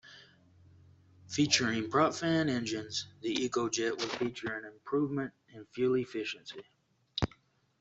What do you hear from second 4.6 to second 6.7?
improvement in fuel efficiency.